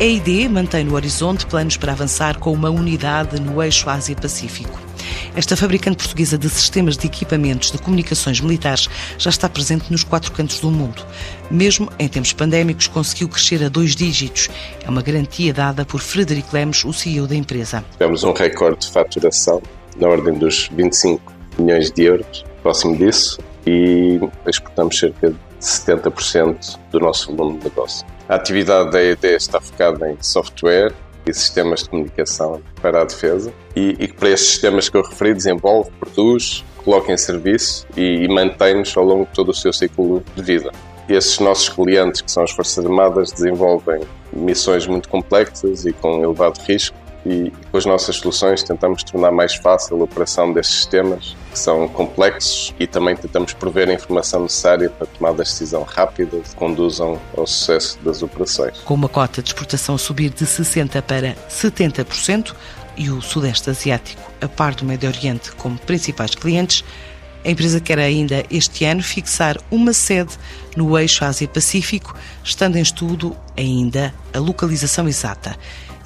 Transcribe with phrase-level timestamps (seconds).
[0.00, 4.78] A EID mantém no horizonte planos para avançar com uma unidade no eixo Ásia-Pacífico.
[5.34, 10.30] Esta fabricante portuguesa de sistemas de equipamentos de comunicações militares já está presente nos quatro
[10.30, 11.04] cantos do mundo.
[11.50, 14.48] Mesmo em tempos pandémicos, conseguiu crescer a dois dígitos.
[14.84, 17.84] É uma garantia dada por Frederico Lemos, o CEO da empresa.
[17.90, 19.60] Tivemos um recorde de faturação
[19.96, 21.20] na ordem dos 25
[21.58, 28.06] milhões de euros, próximo disso, e exportamos cerca de 70% do nosso volume de negócio.
[28.28, 30.92] A atividade da ED está focada em software
[31.26, 35.32] e sistemas de comunicação para a defesa e, e para estes sistemas que eu referi
[35.32, 40.22] desenvolve, produz, coloca em serviço e, e mantém-nos ao longo de todo o seu ciclo
[40.36, 40.70] de vida.
[41.08, 46.60] Esses nossos clientes, que são as Forças Armadas, desenvolvem missões muito complexas e com elevado
[46.60, 46.98] risco
[47.28, 51.86] e com as nossas soluções tentamos tornar mais fácil a operação destes sistemas, que são
[51.88, 57.20] complexos, e também tentamos prover a informação necessária para tomar a decisão rápida que conduzam
[57.36, 58.78] ao sucesso das operações.
[58.80, 62.54] Com uma cota de exportação subir de 60% para 70%
[62.96, 66.82] e o Sudeste Asiático, a par do Médio Oriente, como principais clientes,
[67.44, 70.32] a empresa quer ainda este ano fixar uma sede
[70.76, 75.56] no eixo Ásia-Pacífico, estando em estudo ainda a localização exata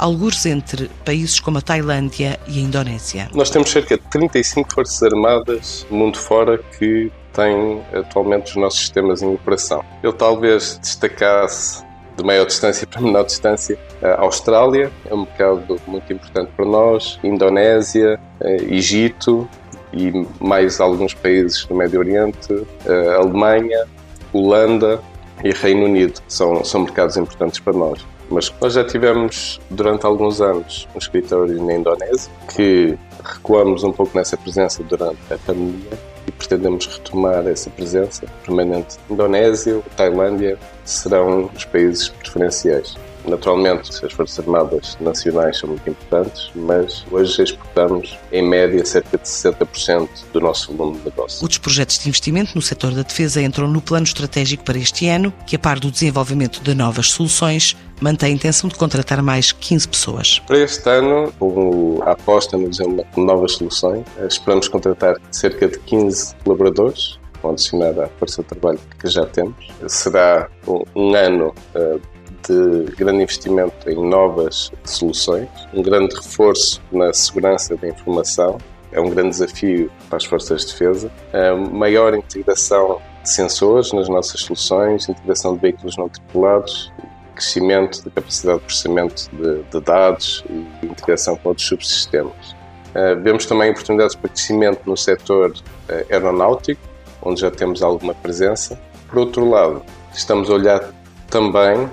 [0.03, 3.28] alguns entre países como a Tailândia e a Indonésia.
[3.33, 9.23] Nós temos cerca de 35 forças armadas mundo fora que têm atualmente os nossos sistemas
[9.23, 9.84] em operação.
[10.03, 11.84] Eu talvez destacasse
[12.17, 17.20] de maior distância para menor distância, a Austrália é um mercado muito importante para nós,
[17.23, 19.48] Indonésia, eh, Egito
[19.92, 23.86] e mais alguns países do Médio Oriente, eh, Alemanha,
[24.33, 25.01] Holanda
[25.45, 28.11] e Reino Unido são, são mercados importantes para nós.
[28.33, 34.17] Mas nós já tivemos durante alguns anos um escritório na Indonésia que recuamos um pouco
[34.17, 38.97] nessa presença durante a pandemia e pretendemos retomar essa presença permanente.
[39.11, 42.97] Indonésia, Tailândia serão os países preferenciais.
[43.27, 49.24] Naturalmente, as Forças Armadas Nacionais são muito importantes, mas hoje exportamos, em média, cerca de
[49.24, 51.42] 60% do nosso volume de negócio.
[51.42, 55.33] Outros projetos de investimento no setor da defesa entram no plano estratégico para este ano,
[55.46, 59.89] que, a par do desenvolvimento de novas soluções, mantém a intenção de contratar mais 15
[59.89, 60.39] pessoas.
[60.40, 65.78] Para este ano, com a aposta no desenvolvimento de novas soluções, esperamos contratar cerca de
[65.78, 69.68] 15 colaboradores vão adicionar à força de trabalho que já temos.
[69.89, 72.00] Será um, ano uh,
[72.47, 78.58] de grande investimento em novas soluções, um grande reforço na segurança da informação,
[78.92, 84.08] é um grande desafio para as forças de defesa, a maior integração de sensores nas
[84.08, 86.92] nossas soluções, integração de veículos não tripulados,
[87.35, 92.55] crescimento da capacidade de processamento de, de dados e integração com outros subsistemas.
[92.91, 96.81] Uh, vemos também oportunidades para crescimento no setor uh, aeronáutico,
[97.23, 98.79] onde já temos alguma presença.
[99.08, 99.83] Por outro lado,
[100.13, 100.91] estamos a olhar
[101.31, 101.89] também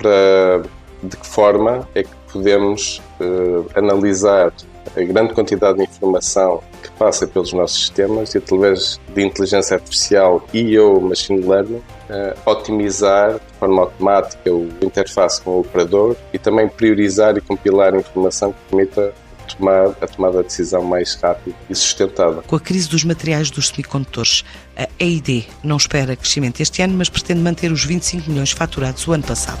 [0.00, 0.62] para
[1.02, 4.52] de que forma é que podemos uh, analisar
[4.96, 10.44] a grande quantidade de informação que passa pelos nossos sistemas e através de inteligência artificial
[10.52, 16.38] e ou machine learning uh, otimizar de forma automática o interface com o operador e
[16.38, 19.12] também priorizar e compilar informação que permita
[19.56, 22.42] tomar a tomada de decisão mais rápida e sustentada.
[22.42, 24.44] Com a crise dos materiais dos semicondutores,
[24.76, 29.12] a EID não espera crescimento este ano, mas pretende manter os 25 milhões faturados o
[29.12, 29.60] ano passado.